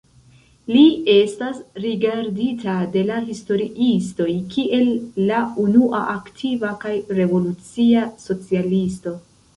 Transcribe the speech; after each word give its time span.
Li 0.75 0.83
estas 1.15 1.57
rigardita 1.83 2.77
de 2.95 3.03
la 3.09 3.19
historiistoj 3.27 4.29
kiel 4.55 4.89
la 5.33 5.45
unua 5.65 6.01
aktiva 6.17 6.75
kaj 6.87 6.95
revolucia 7.21 8.11
socialisto. 8.29 9.19